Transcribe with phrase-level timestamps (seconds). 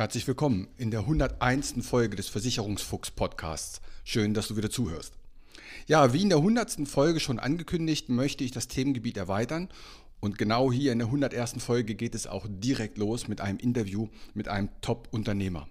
[0.00, 1.74] Herzlich willkommen in der 101.
[1.82, 3.82] Folge des Versicherungsfuchs Podcasts.
[4.02, 5.12] Schön, dass du wieder zuhörst.
[5.88, 6.88] Ja, wie in der 100.
[6.88, 9.68] Folge schon angekündigt, möchte ich das Themengebiet erweitern.
[10.18, 11.62] Und genau hier in der 101.
[11.62, 15.68] Folge geht es auch direkt los mit einem Interview mit einem Top-Unternehmer.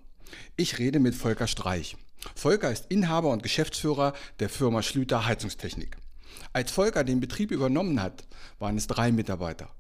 [0.55, 1.98] Ich rede mit Volker Streich.
[2.36, 5.98] Volker ist Inhaber und Geschäftsführer der Firma Schlüter Heizungstechnik.
[6.54, 8.27] Als Volker den Betrieb übernommen hat,
[8.59, 9.71] waren es drei Mitarbeiter.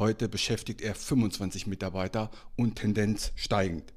[0.00, 3.92] Heute beschäftigt er 25 Mitarbeiter und Tendenz steigend.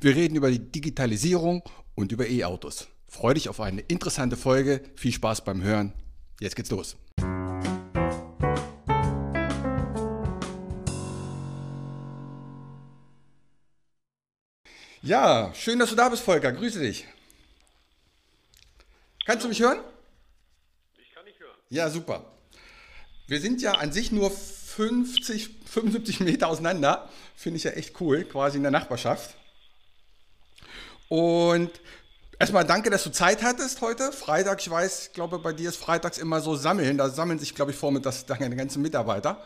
[0.00, 1.62] Wir reden über die Digitalisierung
[1.94, 2.88] und über E-Autos.
[3.06, 4.82] Freue dich auf eine interessante Folge.
[4.96, 5.92] Viel Spaß beim Hören.
[6.40, 6.96] Jetzt geht's los.
[15.00, 16.50] Ja, schön, dass du da bist, Volker.
[16.50, 17.06] Grüße dich.
[19.24, 19.78] Kannst du mich hören?
[20.98, 21.56] Ich kann nicht hören.
[21.68, 22.32] Ja, super.
[23.28, 24.32] Wir sind ja an sich nur
[24.76, 27.08] 50, 75 Meter auseinander.
[27.34, 29.34] Finde ich ja echt cool, quasi in der Nachbarschaft.
[31.08, 31.70] Und
[32.38, 34.12] erstmal danke, dass du Zeit hattest heute.
[34.12, 36.98] Freitag, ich weiß, ich glaube, bei dir ist freitags immer so Sammeln.
[36.98, 39.42] Da sammeln sich, glaube ich, vormittags deine ganzen Mitarbeiter.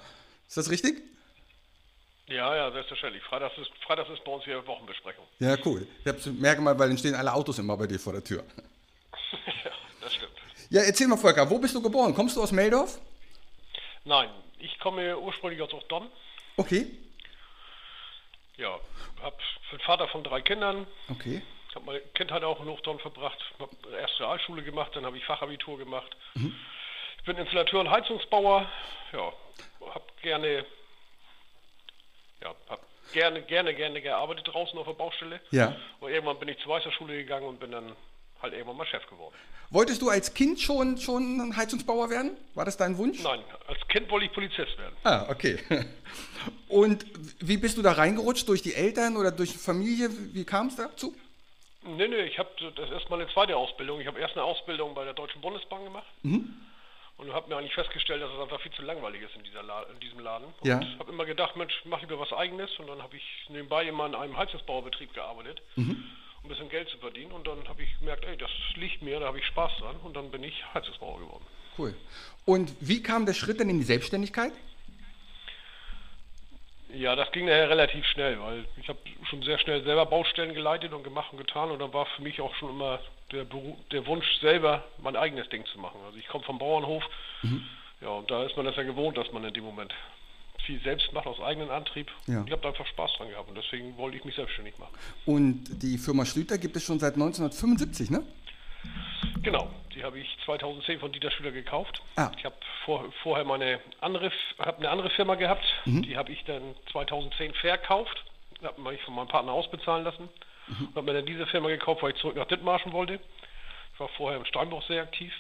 [0.49, 1.01] Ist das richtig?
[2.27, 3.23] Ja, ja, selbstverständlich.
[3.23, 5.25] Freitags ist, Freitags ist bei uns hier Wochenbesprechung.
[5.39, 5.87] Ja, cool.
[6.05, 8.43] Ich merke mal, weil dann stehen alle Autos immer bei dir vor der Tür.
[9.65, 10.33] ja, das stimmt.
[10.71, 12.15] Ja, erzähl mal, Volker, wo bist du geboren?
[12.15, 13.01] Kommst du aus Meldorf?
[14.05, 16.11] Nein, ich komme ursprünglich aus Ochdon.
[16.57, 16.87] Okay.
[18.57, 18.79] Ja,
[19.23, 19.39] hab
[19.71, 20.87] bin Vater von drei Kindern.
[21.09, 21.43] Okay.
[21.69, 23.39] Ich habe meine Kindheit auch in Hochdorn verbracht.
[23.59, 26.11] Habe erst Realschule gemacht, dann habe ich Fachabitur gemacht.
[26.35, 26.55] Mhm.
[27.19, 28.69] Ich bin Installateur und Heizungsbauer.
[29.13, 29.33] Ja,
[29.95, 30.67] habe gerne,
[32.43, 32.81] ja, hab
[33.13, 35.41] gerne, gerne, gerne gearbeitet draußen auf der Baustelle.
[35.51, 35.77] Ja.
[36.01, 37.95] Und irgendwann bin ich zur Weißerschule gegangen und bin dann
[38.43, 39.35] halt irgendwann mal Chef geworden.
[39.71, 42.37] Wolltest du als Kind schon, schon ein Heizungsbauer werden?
[42.55, 43.23] War das dein Wunsch?
[43.23, 44.97] Nein, als Kind wollte ich Polizist werden.
[45.05, 45.59] Ah, okay.
[46.69, 47.07] Und
[47.39, 48.49] wie bist du da reingerutscht?
[48.49, 50.11] Durch die Eltern oder durch die Familie?
[50.33, 51.15] Wie kam es dazu?
[51.83, 54.01] Nee, nee, ich habe das ist meine zweite Ausbildung.
[54.01, 56.07] Ich habe erst eine Ausbildung bei der Deutschen Bundesbank gemacht.
[56.23, 56.53] Mhm.
[57.17, 59.83] Und habe mir eigentlich festgestellt, dass es einfach viel zu langweilig ist in, dieser La
[59.85, 60.47] in diesem Laden.
[60.47, 60.81] Und ja.
[60.99, 62.71] habe immer gedacht, Mensch, mach lieber was Eigenes.
[62.79, 65.63] Und dann habe ich nebenbei immer in einem Heizungsbauerbetrieb gearbeitet.
[65.77, 66.03] Mhm
[66.43, 67.33] ein bisschen Geld zu verdienen.
[67.33, 69.97] Und dann habe ich gemerkt, ey, das liegt mir, da habe ich Spaß dran.
[70.03, 71.45] Und dann bin ich Heizungsbauer geworden.
[71.79, 71.95] Cool.
[72.45, 74.53] Und wie kam der Schritt dann in die Selbstständigkeit?
[76.93, 80.93] Ja, das ging nachher relativ schnell, weil ich habe schon sehr schnell selber Baustellen geleitet
[80.93, 82.99] und gemacht und getan und dann war für mich auch schon immer
[83.31, 86.01] der, Beruf, der Wunsch, selber mein eigenes Ding zu machen.
[86.05, 87.05] Also ich komme vom Bauernhof,
[87.43, 87.65] mhm.
[88.01, 89.95] ja, und da ist man das ja gewohnt, dass man in dem Moment
[90.71, 92.11] viel selbst macht aus eigenem Antrieb.
[92.27, 92.45] Ja.
[92.47, 94.95] Ich habe da einfach Spaß dran gehabt und deswegen wollte ich mich selbstständig machen.
[95.27, 98.23] Und die Firma Schlüter gibt es schon seit 1975, ne?
[99.43, 102.01] Genau, die habe ich 2010 von Dieter Schlüter gekauft.
[102.17, 102.31] Ah.
[102.39, 102.55] Ich habe
[102.85, 106.03] vor, vorher meine andere, hab eine andere Firma gehabt, mhm.
[106.03, 108.25] die habe ich dann 2010 verkauft,
[108.63, 110.29] habe mich von meinem Partner ausbezahlen lassen
[110.69, 110.87] mhm.
[110.87, 113.15] und habe mir dann diese Firma gekauft, weil ich zurück nach Dithmarschen wollte.
[113.95, 115.33] Ich war vorher im Steinbruch sehr aktiv.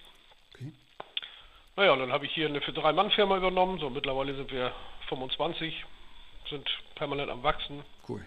[1.80, 3.78] Naja, dann habe ich hier eine für drei Mann Firma übernommen.
[3.78, 4.70] So mittlerweile sind wir
[5.08, 5.74] 25,
[6.50, 7.82] sind permanent am Wachsen.
[8.06, 8.20] Cool.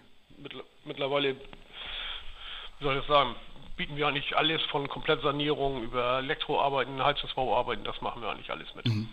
[0.85, 3.35] mittlerweile, wie soll ich das sagen,
[3.77, 8.87] bieten wir eigentlich alles von Komplettsanierung über Elektroarbeiten, Heizungsbauarbeiten, das machen wir eigentlich alles mit.
[8.87, 9.07] Mhm.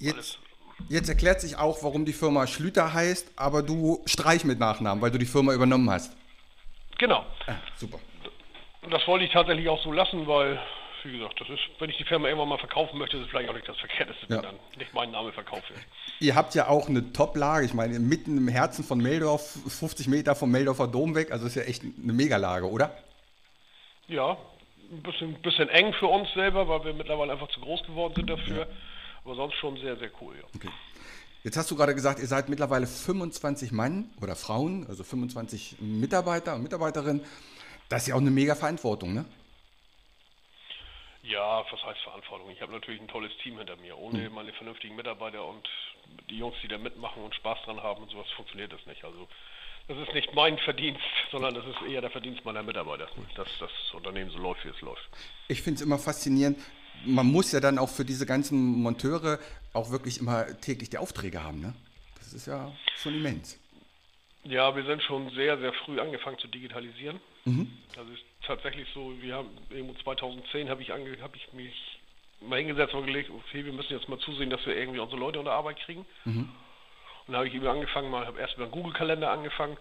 [0.00, 0.40] Jetzt,
[0.88, 5.12] jetzt erklärt sich auch, warum die Firma Schlüter heißt, aber du Streich mit Nachnamen, weil
[5.12, 6.16] du die Firma übernommen hast.
[6.98, 7.24] Genau.
[7.46, 8.00] Ah, super.
[8.90, 10.60] Das wollte ich tatsächlich auch so lassen, weil
[11.04, 13.48] wie gesagt, das ist, wenn ich die Firma irgendwann mal verkaufen möchte, ist es vielleicht
[13.48, 15.80] auch nicht das Verkehrteste, wenn dann nicht mein Name verkauft wird.
[16.20, 20.34] Ihr habt ja auch eine Top-Lage, ich meine, mitten im Herzen von Meldorf, 50 Meter
[20.34, 22.96] vom Meldorfer Dom weg, also ist ja echt eine Megalage, oder?
[24.08, 24.36] Ja,
[24.90, 28.30] ein bisschen, bisschen eng für uns selber, weil wir mittlerweile einfach zu groß geworden sind
[28.30, 28.66] dafür, ja.
[29.24, 30.46] aber sonst schon sehr, sehr cool, ja.
[30.54, 30.70] Okay.
[31.42, 36.54] Jetzt hast du gerade gesagt, ihr seid mittlerweile 25 Mann oder Frauen, also 25 Mitarbeiter
[36.54, 37.22] und Mitarbeiterinnen.
[37.90, 39.26] Das ist ja auch eine mega Verantwortung, ne?
[41.24, 42.50] Ja, was heißt Verantwortung?
[42.50, 43.96] Ich habe natürlich ein tolles Team hinter mir.
[43.96, 44.34] Ohne mhm.
[44.34, 45.66] meine vernünftigen Mitarbeiter und
[46.28, 49.02] die Jungs, die da mitmachen und Spaß dran haben und sowas, funktioniert das nicht.
[49.04, 49.26] Also
[49.88, 53.70] das ist nicht mein Verdienst, sondern das ist eher der Verdienst meiner Mitarbeiter, dass das
[53.94, 55.08] Unternehmen so läuft, wie es läuft.
[55.48, 56.58] Ich finde es immer faszinierend.
[57.06, 59.38] Man muss ja dann auch für diese ganzen Monteure
[59.72, 61.60] auch wirklich immer täglich die Aufträge haben.
[61.60, 61.74] Ne?
[62.18, 63.58] Das ist ja schon immens.
[64.44, 67.18] Ja, wir sind schon sehr, sehr früh angefangen zu digitalisieren.
[67.46, 67.70] Mhm.
[67.96, 72.00] Also ist tatsächlich so, wir haben irgendwo 2010 habe ich, ange, hab ich mich
[72.40, 75.38] mal hingesetzt und gelegt, okay, wir müssen jetzt mal zusehen, dass wir irgendwie unsere Leute
[75.38, 76.06] unter Arbeit kriegen.
[76.24, 76.50] Mhm.
[77.26, 79.78] Und habe ich eben angefangen, mal habe erst über einen Google-Kalender angefangen,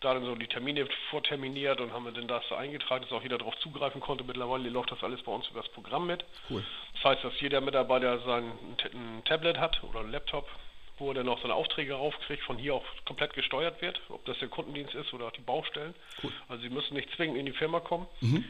[0.00, 3.38] da dann so die Termine vorterminiert und haben wir dann das eingetragen, dass auch jeder
[3.38, 4.24] darauf zugreifen konnte.
[4.24, 6.24] Mittlerweile läuft das alles bei uns über das Programm mit.
[6.48, 6.64] Cool.
[6.94, 8.52] Das heißt, dass jeder Mitarbeiter sein
[8.94, 10.48] ein Tablet hat oder ein Laptop
[10.98, 14.38] wo er dann auch seine Aufträge raufkriegt, von hier auch komplett gesteuert wird, ob das
[14.38, 15.94] der Kundendienst ist oder auch die Baustellen.
[16.22, 16.32] Cool.
[16.48, 18.06] Also sie müssen nicht zwingend in die Firma kommen.
[18.20, 18.44] Mhm.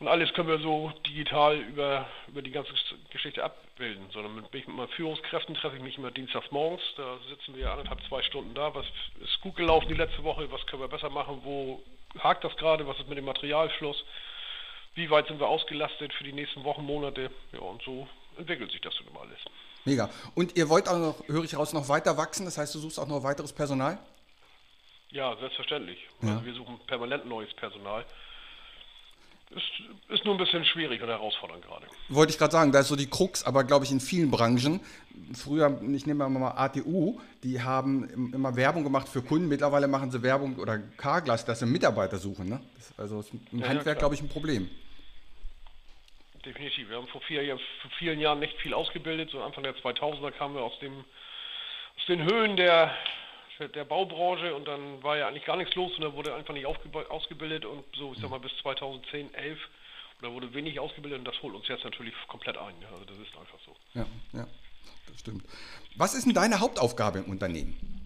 [0.00, 2.72] Und alles können wir so digital über, über die ganze
[3.10, 4.10] Geschichte abbilden.
[4.10, 6.82] Sondern mit, mit meinen Führungskräften treffe ich mich immer dienstags morgens.
[6.96, 8.74] Da sitzen wir anderthalb, zwei Stunden da.
[8.74, 8.86] Was
[9.20, 10.50] ist gut gelaufen die letzte Woche?
[10.50, 11.40] Was können wir besser machen?
[11.44, 11.82] Wo
[12.18, 12.86] hakt das gerade?
[12.86, 14.04] Was ist mit dem Materialfluss?
[14.94, 17.30] Wie weit sind wir ausgelastet für die nächsten Wochen, Monate?
[17.52, 19.38] Ja, und so entwickelt sich das dann immer alles.
[19.84, 20.10] Mega.
[20.34, 22.44] Und ihr wollt auch noch, höre ich raus, noch weiter wachsen?
[22.44, 23.98] Das heißt, du suchst auch noch weiteres Personal?
[25.10, 25.98] Ja, selbstverständlich.
[26.22, 26.32] Ja.
[26.32, 28.04] Also wir suchen permanent neues Personal.
[29.50, 29.62] Ist,
[30.08, 31.86] ist nur ein bisschen schwierig und herausfordernd gerade.
[32.08, 34.80] Wollte ich gerade sagen, da ist so die Krux, aber glaube ich in vielen Branchen.
[35.34, 39.46] Früher, ich nehme mal ATU, die haben immer Werbung gemacht für Kunden.
[39.46, 42.48] Mittlerweile machen sie Werbung oder Carglass, dass sie Mitarbeiter suchen.
[42.48, 42.60] Ne?
[42.76, 44.68] Das, also ist im ja, Handwerk, ja, glaube ich, ein Problem.
[46.44, 46.88] Definitiv.
[46.88, 49.30] Wir haben vor, vier, vor vielen Jahren nicht viel ausgebildet.
[49.30, 51.04] So Anfang der 2000er kamen wir aus, dem,
[51.96, 52.94] aus den Höhen der
[53.58, 56.66] der Baubranche und dann war ja eigentlich gar nichts los und da wurde einfach nicht
[56.66, 59.58] ausgebildet und so, ich sag mal, bis 2010, 11
[60.22, 62.74] da wurde wenig ausgebildet und das holt uns jetzt natürlich komplett ein.
[62.90, 63.76] Also das ist einfach so.
[63.92, 64.46] Ja, ja,
[65.06, 65.44] das stimmt.
[65.96, 68.03] Was ist denn deine Hauptaufgabe im Unternehmen?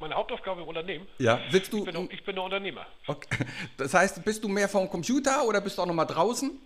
[0.00, 1.08] Meine Hauptaufgabe im Unternehmen?
[1.18, 1.78] Ja, willst du.
[1.78, 2.86] Ich bin, ich bin ein Unternehmer.
[3.06, 3.46] Okay.
[3.76, 6.58] Das heißt, bist du mehr vom Computer oder bist du auch nochmal draußen?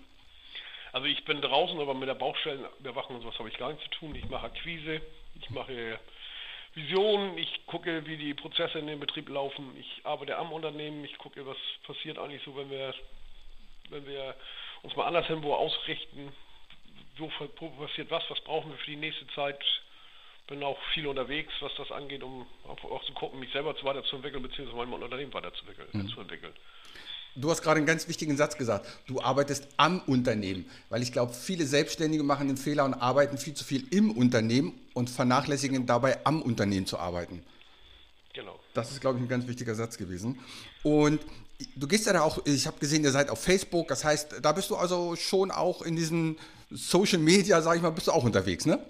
[0.92, 3.90] Also ich bin draußen, aber mit der Baustellenüberwachung und sowas habe ich gar nichts zu
[3.98, 4.14] tun.
[4.14, 5.00] Ich mache Akquise,
[5.40, 5.98] ich mache
[6.74, 11.16] Vision, ich gucke, wie die Prozesse in dem Betrieb laufen, ich arbeite am Unternehmen, ich
[11.18, 11.56] gucke, was
[11.86, 12.94] passiert eigentlich so, wenn wir,
[13.90, 14.34] wenn wir
[14.82, 16.32] uns mal anderswo ausrichten,
[17.18, 19.62] wo, wo passiert was, was brauchen wir für die nächste Zeit.
[20.48, 24.76] Bin auch viel unterwegs, was das angeht, um auch zu gucken, mich selber weiterzuentwickeln, beziehungsweise
[24.76, 25.88] mein Unternehmen weiterzuentwickeln.
[25.92, 26.08] Mhm.
[27.34, 28.86] Du hast gerade einen ganz wichtigen Satz gesagt.
[29.06, 33.54] Du arbeitest am Unternehmen, weil ich glaube, viele Selbstständige machen den Fehler und arbeiten viel
[33.54, 37.42] zu viel im Unternehmen und vernachlässigen dabei, am Unternehmen zu arbeiten.
[38.34, 38.58] Genau.
[38.74, 40.40] Das ist, glaube ich, ein ganz wichtiger Satz gewesen.
[40.82, 41.20] Und
[41.76, 44.52] du gehst ja da auch, ich habe gesehen, ihr seid auf Facebook, das heißt, da
[44.52, 46.38] bist du also schon auch in diesen
[46.70, 48.84] Social Media, sage ich mal, bist du auch unterwegs, ne?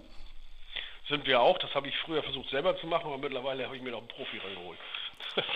[1.09, 3.83] Sind wir auch, das habe ich früher versucht selber zu machen, aber mittlerweile habe ich
[3.83, 4.79] mir noch einen Profi reingeholt.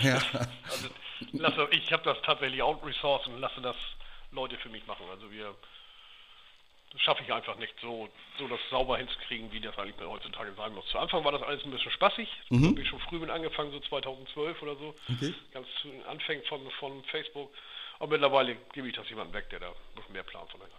[0.01, 0.15] Ja.
[0.71, 0.89] also
[1.33, 3.77] lasse, ich habe das tatsächlich outresourced und lasse das
[4.33, 5.07] Leute für mich machen.
[5.11, 5.55] Also wir
[6.97, 8.09] schaffe ich einfach nicht so,
[8.39, 10.87] so das sauber hinzukriegen, wie das eigentlich heutzutage sein muss.
[10.87, 12.29] Zu Anfang war das alles ein bisschen spaßig.
[12.49, 12.69] Mhm.
[12.69, 14.95] Habe ich schon früh mit angefangen, so 2012 oder so.
[15.11, 15.35] Okay.
[15.53, 17.53] Ganz zu den Anfängen von, von Facebook.
[17.99, 20.71] Aber mittlerweile gebe ich das jemandem weg, der da noch mehr Plan von hat.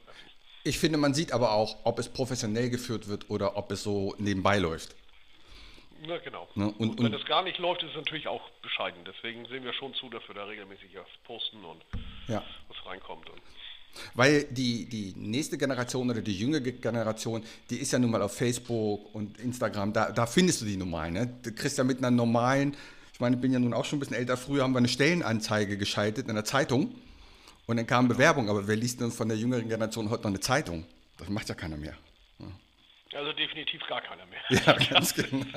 [0.67, 4.13] Ich finde, man sieht aber auch, ob es professionell geführt wird oder ob es so
[4.17, 4.95] nebenbei läuft.
[6.05, 6.47] Na genau.
[6.55, 6.73] Ne?
[6.77, 8.99] Und, und, wenn es gar nicht läuft, ist es natürlich auch bescheiden.
[9.05, 11.81] Deswegen sehen wir schon zu, dass wir da regelmäßig was posten und
[12.27, 12.43] ja.
[12.67, 13.29] was reinkommt.
[13.29, 13.41] Und
[14.13, 18.35] weil die, die nächste Generation oder die jüngere Generation, die ist ja nun mal auf
[18.35, 21.11] Facebook und Instagram, da, da findest du die normal.
[21.11, 21.39] Ne?
[21.43, 22.75] Du kriegst ja mit einer normalen,
[23.13, 24.89] ich meine, ich bin ja nun auch schon ein bisschen älter, früher haben wir eine
[24.89, 26.93] Stellenanzeige geschaltet in der Zeitung
[27.67, 30.39] und dann kam Bewerbung, aber wer liest denn von der jüngeren Generation heute noch eine
[30.39, 30.85] Zeitung?
[31.17, 31.95] Das macht ja keiner mehr.
[33.13, 34.39] Also definitiv gar keiner mehr.
[34.49, 35.45] Ja, ganz genau.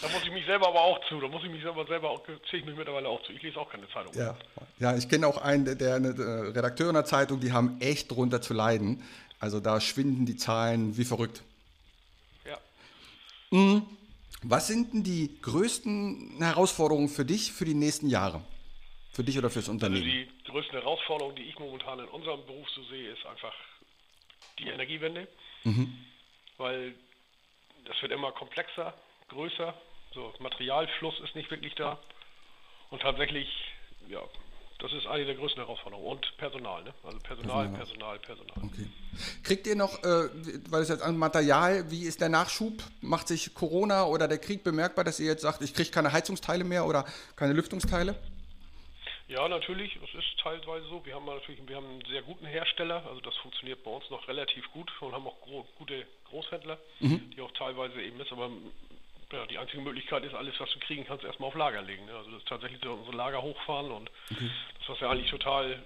[0.00, 1.20] Da muss ich mich selber aber auch zu.
[1.20, 3.32] Da muss ich mich selber selber auch, zähle ich mich mittlerweile auch zu.
[3.32, 4.12] Ich lese auch keine Zeitung.
[4.14, 4.36] Ja,
[4.78, 8.10] ja ich kenne auch einen, der, der eine äh, Redakteur einer Zeitung, die haben echt
[8.10, 9.02] drunter zu leiden.
[9.40, 11.42] Also da schwinden die Zahlen wie verrückt.
[12.44, 12.58] Ja.
[13.50, 13.82] Mhm.
[14.42, 18.42] Was sind denn die größten Herausforderungen für dich für die nächsten Jahre?
[19.12, 20.04] Für dich oder fürs also Unternehmen?
[20.04, 23.54] Also die größte Herausforderung, die ich momentan in unserem Beruf so sehe, ist einfach
[24.58, 25.28] die Energiewende.
[25.64, 26.04] Mhm.
[26.56, 26.94] Weil
[27.84, 28.94] das wird immer komplexer,
[29.28, 29.74] größer.
[30.14, 31.98] So, Materialfluss ist nicht wirklich da.
[32.90, 33.48] Und tatsächlich,
[34.08, 34.20] ja,
[34.78, 36.06] das ist eine der größten Herausforderungen.
[36.06, 36.94] Und Personal, ne?
[37.02, 38.54] Also Personal, Personal, Personal.
[38.54, 38.70] Personal.
[38.72, 38.86] Okay.
[39.42, 40.28] Kriegt ihr noch, äh,
[40.70, 42.82] weil es jetzt an Material, wie ist der Nachschub?
[43.00, 46.64] Macht sich Corona oder der Krieg bemerkbar, dass ihr jetzt sagt, ich kriege keine Heizungsteile
[46.64, 48.14] mehr oder keine Lüftungsteile?
[49.28, 49.94] Ja, natürlich.
[49.96, 51.04] Es ist teilweise so.
[51.04, 53.04] Wir haben natürlich, wir haben einen sehr guten Hersteller.
[53.06, 57.30] Also das funktioniert bei uns noch relativ gut und haben auch gro gute Großhändler, mhm.
[57.30, 58.32] die auch teilweise eben ist.
[58.32, 58.50] Aber
[59.30, 62.06] ja, die einzige Möglichkeit ist, alles, was du kriegen kannst, erstmal auf Lager legen.
[62.06, 62.14] Ne?
[62.14, 64.50] Also das ist tatsächlich so unsere Lager hochfahren und okay.
[64.78, 65.84] das, was ja eigentlich total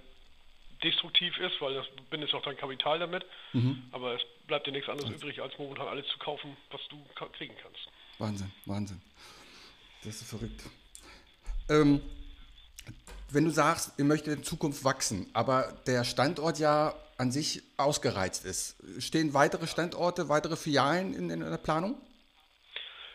[0.81, 3.25] destruktiv ist, weil das bindet auch dein Kapital damit.
[3.51, 3.83] Mhm.
[3.91, 5.29] Aber es bleibt dir nichts anderes Wahnsinn.
[5.29, 7.89] übrig, als momentan alles zu kaufen, was du kriegen kannst.
[8.19, 9.01] Wahnsinn, Wahnsinn.
[10.03, 10.63] Das ist verrückt.
[11.69, 12.01] Ähm,
[13.33, 18.45] wenn du sagst, ihr möchtet in Zukunft wachsen, aber der Standort ja an sich ausgereizt
[18.45, 21.95] ist, stehen weitere Standorte, weitere Filialen in, in der Planung?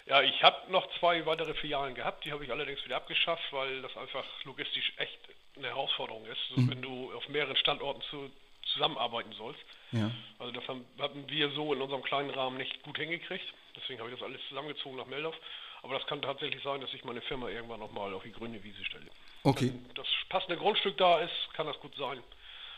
[0.06, 3.82] Ja, ich habe noch zwei weitere Filialen gehabt, die habe ich allerdings wieder abgeschafft, weil
[3.82, 5.18] das einfach logistisch echt
[5.56, 6.70] eine Herausforderung ist, mhm.
[6.70, 8.30] wenn du auf mehreren Standorten zu,
[8.72, 9.60] zusammenarbeiten sollst.
[9.92, 10.10] Ja.
[10.38, 13.44] Also das haben, haben, wir so in unserem kleinen Rahmen nicht gut hingekriegt.
[13.76, 15.36] Deswegen habe ich das alles zusammengezogen nach Meldorf.
[15.82, 18.84] Aber das kann tatsächlich sein, dass ich meine Firma irgendwann nochmal auf die grüne Wiese
[18.84, 19.06] stelle.
[19.42, 19.72] Okay.
[19.72, 22.22] Wenn das passende Grundstück da ist, kann das gut sein.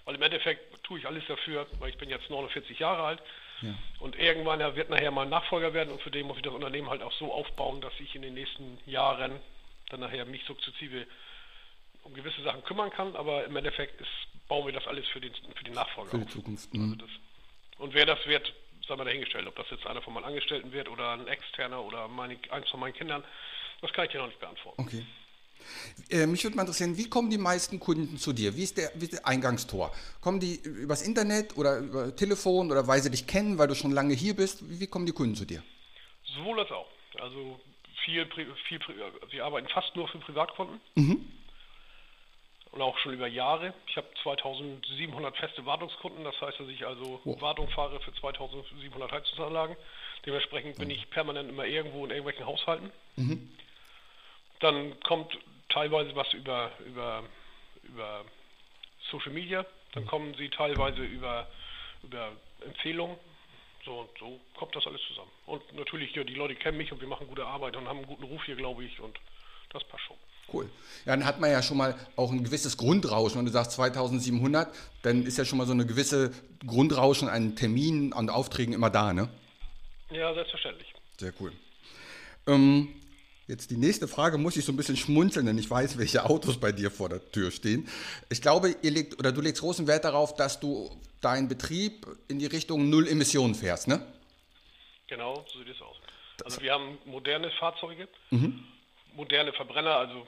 [0.05, 3.23] Weil im Endeffekt tue ich alles dafür, weil ich bin jetzt 49 Jahre alt.
[3.63, 3.75] Ja.
[3.99, 7.03] Und irgendwann wird nachher mein Nachfolger werden und für den muss ich das Unternehmen halt
[7.03, 9.39] auch so aufbauen, dass ich in den nächsten Jahren
[9.91, 11.07] dann nachher mich sukzessive
[12.03, 14.09] um gewisse Sachen kümmern kann, aber im Endeffekt ist,
[14.49, 16.27] bauen wir das alles für den, für den Nachfolger Für die.
[16.29, 16.69] Zukunft.
[16.73, 16.99] Also Mhm.
[16.99, 17.11] das,
[17.79, 18.55] und wer das wird,
[18.89, 22.09] sei mal dahingestellt, ob das jetzt einer von meinen Angestellten wird oder ein externer oder
[22.09, 23.23] meine, eins von meinen Kindern,
[23.83, 24.81] das kann ich dir noch nicht beantworten.
[24.81, 25.05] Okay.
[26.11, 28.57] Äh, mich würde mal interessieren, wie kommen die meisten Kunden zu dir?
[28.57, 29.93] Wie ist, der, wie ist der Eingangstor?
[30.21, 33.93] Kommen die übers Internet oder über Telefon oder weil sie dich kennen, weil du schon
[33.93, 34.69] lange hier bist?
[34.69, 35.63] Wie, kommen die Kunden zu dir?
[36.35, 36.89] Sowohl als auch.
[37.21, 37.61] Also
[38.05, 38.27] viel,
[38.69, 38.81] viel,
[39.31, 40.81] wir arbeiten fast nur für Privatkunden.
[42.73, 43.75] Und auch schon über Jahre.
[43.89, 47.41] Ich habe 2700 feste Wartungskunden, das heißt, dass ich also Wow.
[47.41, 49.77] Wartung fahre für 2700 Heizungsanlagen.
[50.25, 52.91] Dementsprechend bin ich permanent immer irgendwo in irgendwelchen Haushalten.
[54.61, 55.37] Dann kommt
[55.71, 57.23] teilweise was über, über,
[57.83, 58.25] über
[59.11, 61.49] Social Media, dann kommen sie teilweise über,
[62.03, 62.33] über
[62.65, 63.17] Empfehlungen.
[63.85, 65.31] So und so kommt das alles zusammen.
[65.47, 68.07] Und natürlich, ja, die Leute kennen mich und wir machen gute Arbeit und haben einen
[68.07, 69.19] guten Ruf hier, glaube ich, und
[69.73, 70.17] das passt schon.
[70.53, 70.69] Cool.
[71.07, 73.39] Ja, dann hat man ja schon mal auch ein gewisses Grundrauschen.
[73.39, 74.69] Wenn du sagst 2700,
[75.03, 76.33] dann ist ja schon mal so eine gewisse
[76.67, 79.29] Grundrauschen an Terminen und Aufträgen immer da, ne?
[80.11, 80.93] Ja, selbstverständlich.
[81.19, 81.53] Sehr cool.
[82.47, 83.00] Ähm,
[83.51, 86.59] jetzt die nächste Frage muss ich so ein bisschen schmunzeln, denn ich weiß, welche Autos
[86.59, 87.87] bei dir vor der Tür stehen.
[88.31, 90.89] Ich glaube, ihr legt oder du legst großen Wert darauf, dass du
[91.21, 94.01] deinen Betrieb in die Richtung Null Emissionen fährst, ne?
[95.09, 95.97] Genau, so sieht es aus.
[96.45, 98.65] Also wir haben moderne Fahrzeuge, Mhm.
[99.15, 100.27] moderne Verbrenner, also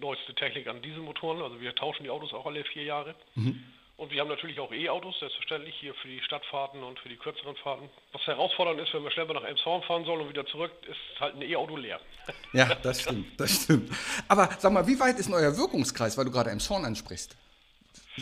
[0.00, 1.40] neueste Technik an Dieselmotoren.
[1.40, 3.14] Also wir tauschen die Autos auch alle vier Jahre.
[3.36, 3.62] Mhm.
[3.98, 7.56] Und wir haben natürlich auch E-Autos, selbstverständlich, hier für die Stadtfahrten und für die kürzeren
[7.56, 7.90] Fahrten.
[8.12, 11.20] Was herausfordernd ist, wenn wir schnell mal nach Elmshorn fahren sollen und wieder zurück, ist
[11.20, 12.00] halt ein E-Auto leer.
[12.52, 13.90] Ja, das stimmt, das stimmt.
[14.28, 17.36] Aber sag mal, wie weit ist denn euer Wirkungskreis, weil du gerade Emshorn ansprichst?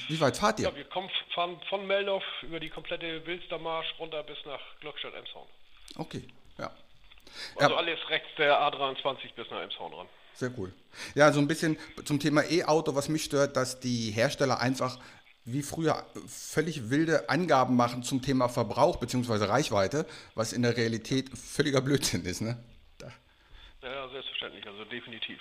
[0.08, 0.68] Wie weit fahrt ihr?
[0.68, 5.46] Ja, wir kommen, fahren von Meldorf über die komplette Wilstermarsch runter bis nach Glückstadt-Emshorn.
[5.96, 6.22] Okay,
[6.58, 6.70] ja.
[7.56, 7.76] Also Ja.
[7.78, 10.08] alles rechts der A23 bis nach Emshorn ran.
[10.32, 10.72] Sehr cool.
[11.14, 14.98] Ja, so ein bisschen zum Thema E-Auto, was mich stört, dass die Hersteller einfach
[15.46, 19.44] wie früher völlig wilde Angaben machen zum Thema Verbrauch bzw.
[19.46, 22.40] Reichweite, was in der Realität völliger Blödsinn ist.
[22.42, 22.62] Ne?
[22.98, 23.12] Da.
[23.82, 25.40] Ja, selbstverständlich, also definitiv.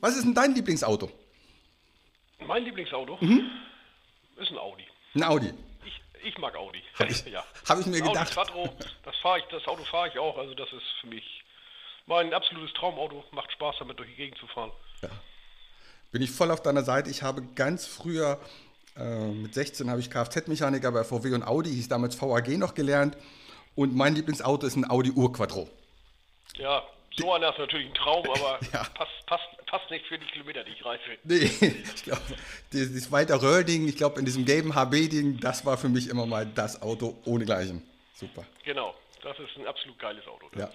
[0.00, 1.10] Was ist denn dein Lieblingsauto?
[2.46, 3.50] Mein Lieblingsauto Mhm.
[4.36, 4.84] ist ein Audi.
[5.14, 5.52] Ein Audi.
[5.84, 6.82] Ich, ich mag Audi.
[6.98, 7.44] Hab ich- ja.
[7.68, 8.32] hab ich mir Audi gedacht.
[8.32, 8.74] Quattro,
[9.04, 10.36] das fahre ich, das Auto fahre ich auch.
[10.36, 11.44] Also das ist für mich
[12.06, 13.24] mein absolutes Traumauto.
[13.32, 14.72] Macht Spaß damit durch die Gegend zu fahren.
[16.10, 17.10] Bin ich voll auf deiner Seite.
[17.10, 18.38] Ich habe ganz früher,
[18.96, 23.16] äh, mit 16 habe ich Kfz-Mechaniker bei VW und Audi, hieß damals VAG noch gelernt.
[23.74, 25.68] Und mein Lieblingsauto ist ein Audi Urquattro.
[26.56, 26.82] Ja,
[27.16, 28.84] so einer ist natürlich ein Traum, aber Ja.
[28.94, 31.02] passt, passt, passt nicht für die Kilometer, die ich reise.
[31.24, 31.50] Nee,
[31.94, 32.22] ich glaube,
[32.72, 36.46] dieses Walter Röhr-Ding, ich glaube, in diesem gelben HB-Ding, das war für mich immer mal
[36.46, 37.82] das Auto ohne Gleichen.
[38.14, 38.44] Super.
[38.64, 40.46] Genau, das ist ein absolut geiles Auto.
[40.56, 40.70] Ja.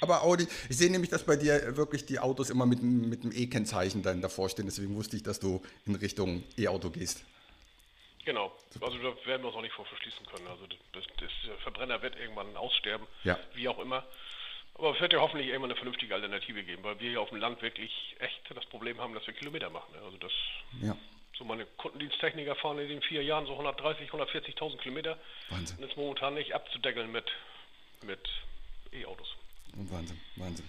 [0.00, 3.24] Aber Audi, ich sehe nämlich, dass bei dir wirklich die Autos immer mit, dem- mit
[3.24, 4.66] dem E-Kennzeichen dann davor stehen.
[4.66, 7.24] Deswegen wusste ich, dass du in Richtung E-Auto gehst.
[8.24, 10.46] Genau, also da werden wir uns auch nicht vor verschließen können.
[10.48, 11.32] Also das, das
[11.62, 13.38] Verbrenner wird irgendwann aussterben, Ja.
[13.54, 14.04] wie auch immer.
[14.74, 17.38] Aber es wird ja hoffentlich irgendwann eine vernünftige Alternative geben, weil wir hier auf dem
[17.38, 19.92] Land wirklich echt das Problem haben, dass wir Kilometer machen.
[19.94, 20.00] ne?
[20.04, 20.30] Also das,
[20.82, 20.96] Ja,
[21.36, 25.18] so meine Kundendiensttechniker fahren in den vier Jahren so 130, 140.000 Kilometer.
[25.48, 25.78] Wahnsinn.
[25.78, 27.24] Und ist momentan nicht abzudeckeln mit,
[28.04, 28.20] mit
[28.92, 29.28] E-Autos.
[29.74, 30.64] Wahnsinn, Wahnsinn.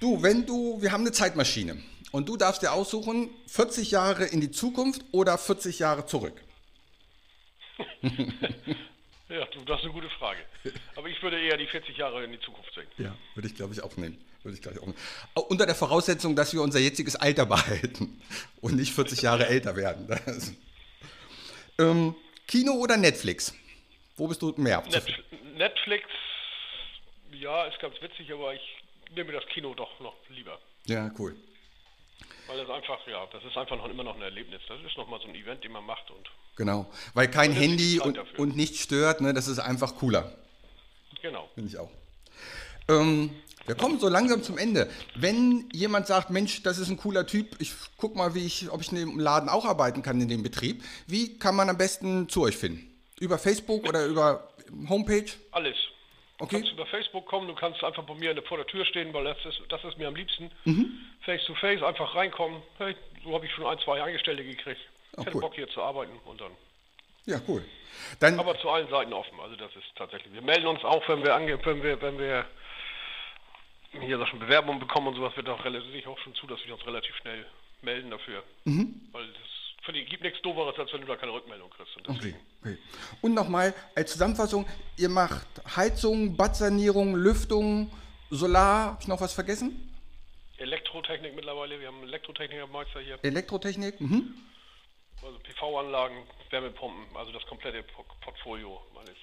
[0.00, 1.82] Du, wenn du, wir haben eine Zeitmaschine
[2.12, 6.40] und du darfst dir aussuchen, 40 Jahre in die Zukunft oder 40 Jahre zurück.
[9.28, 10.40] Ja, du, das ist eine gute Frage.
[10.96, 12.86] Aber ich würde eher die 40 Jahre in die Zukunft sehen.
[12.96, 14.16] Ja, würde ich glaube ich auch nehmen.
[14.42, 14.96] Würde ich gleich auch nehmen.
[15.34, 18.22] Unter der Voraussetzung, dass wir unser jetziges Alter behalten
[18.62, 20.08] und nicht 40 Jahre älter werden.
[21.80, 22.16] Ähm,
[22.48, 23.54] Kino oder Netflix?
[24.16, 24.82] Wo bist du mehr?
[24.90, 25.04] Net
[25.56, 26.06] Netflix,
[27.32, 28.76] ja, ist ganz witzig, aber ich
[29.14, 30.58] nehme das Kino doch noch lieber.
[30.86, 31.36] Ja, cool.
[32.46, 34.62] Weil das einfach, ja, das ist einfach noch immer noch ein Erlebnis.
[34.68, 36.90] Das ist nochmal so ein Event, den man macht und Genau.
[37.14, 39.32] Weil kein Handy und, und nichts stört, ne?
[39.32, 40.32] das ist einfach cooler.
[41.22, 41.48] genau.
[41.54, 41.90] Finde ich auch.
[42.88, 43.30] Ähm,
[43.64, 44.90] wir kommen so langsam zum Ende.
[45.14, 48.80] Wenn jemand sagt, Mensch, das ist ein cooler Typ, ich guck mal, wie ich, ob
[48.80, 50.82] ich in dem Laden auch arbeiten kann in dem Betrieb.
[51.06, 52.92] Wie kann man am besten zu euch finden?
[53.20, 54.48] Über Facebook oder über
[54.88, 55.30] Homepage?
[55.52, 55.76] Alles.
[56.38, 56.56] Du Okay.
[56.56, 59.44] kannst über Facebook kommen, du kannst einfach bei mir vor der Tür stehen, weil das
[59.44, 60.50] ist, das ist mir am liebsten.
[60.64, 60.92] Mhm.
[61.22, 62.62] Face to face, einfach reinkommen.
[62.78, 64.80] Hey, so habe ich schon ein, zwei Angestellte gekriegt.
[65.16, 65.40] Oh, Ich hätte cool.
[65.42, 66.52] Bock hier zu arbeiten und dann
[67.26, 67.64] Ja, cool.
[68.20, 69.38] Dann, Aber zu allen Seiten offen.
[69.40, 70.32] Also das ist tatsächlich.
[70.32, 72.46] Wir melden uns auch, wenn wir ange wenn wir, wenn wir
[74.00, 76.86] hier schon Bewerbungen bekommen und sowas, wird auch relativ auch schon zu, dass wir uns
[76.86, 77.44] relativ schnell
[77.82, 78.44] melden dafür.
[78.64, 79.08] Mhm.
[79.12, 79.47] Weil das
[79.88, 81.96] für die gibt nichts dooferes, als wenn du da keine Rückmeldung kriegst.
[81.96, 82.76] Und okay, okay.
[83.22, 84.66] Und nochmal als Zusammenfassung,
[84.98, 87.90] ihr macht Heizung, Badsanierung, Lüftung,
[88.28, 89.90] Solar, habe ich noch was vergessen?
[90.58, 93.18] Elektrotechnik mittlerweile, wir haben einen Elektrotechnikermeister hier.
[93.22, 94.34] Elektrotechnik, mhm.
[95.22, 97.82] Also PV-Anlagen, Wärmepumpen, also das komplette
[98.20, 99.16] Portfolio meines.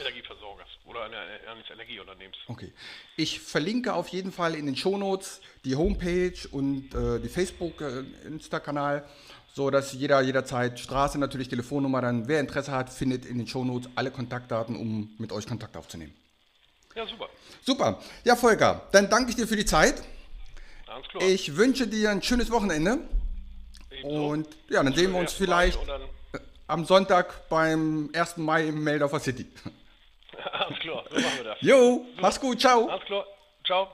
[0.00, 2.36] Energieversorgers oder eines Energieunternehmens.
[2.46, 2.72] Okay.
[3.16, 9.02] Ich verlinke auf jeden Fall in den Shownotes die Homepage und äh, die Facebook-Insta-Kanal, äh,
[9.54, 13.90] so dass jeder jederzeit Straße, natürlich Telefonnummer, dann wer Interesse hat, findet in den Shownotes
[13.94, 16.14] alle Kontaktdaten, um mit euch Kontakt aufzunehmen.
[16.94, 17.28] Ja, super.
[17.62, 18.02] Super.
[18.24, 20.02] Ja, Volker, dann danke ich dir für die Zeit.
[20.86, 21.22] Ganz klar.
[21.22, 22.98] Ich wünsche dir ein schönes Wochenende.
[23.90, 24.28] Ebenso.
[24.28, 25.78] Und ja, dann sehen wir uns vielleicht
[26.66, 28.36] am Sonntag beim 1.
[28.38, 29.46] Mai im Meldorfer City.
[30.52, 31.58] Alles klar, so machen wir das.
[31.60, 32.88] Jo, mach's gut, ciao.
[32.88, 33.24] Alles klar,
[33.64, 33.88] ciao.